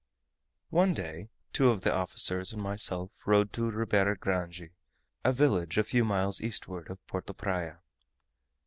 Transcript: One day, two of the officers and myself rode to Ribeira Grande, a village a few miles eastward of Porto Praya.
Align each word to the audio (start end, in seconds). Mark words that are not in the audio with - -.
One 0.71 0.95
day, 0.95 1.29
two 1.53 1.69
of 1.69 1.81
the 1.81 1.93
officers 1.93 2.51
and 2.53 2.59
myself 2.59 3.11
rode 3.23 3.53
to 3.53 3.69
Ribeira 3.69 4.17
Grande, 4.17 4.71
a 5.23 5.31
village 5.31 5.77
a 5.77 5.83
few 5.83 6.03
miles 6.03 6.41
eastward 6.41 6.89
of 6.89 7.05
Porto 7.05 7.33
Praya. 7.33 7.81